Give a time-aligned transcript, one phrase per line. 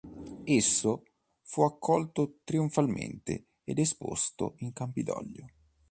[0.45, 1.03] Esso
[1.43, 5.45] fu accolto trionfalmente ed esposto in Campidoglio.